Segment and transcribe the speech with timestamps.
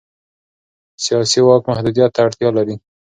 [1.05, 2.75] سیاسي واک محدودیت ته اړتیا لري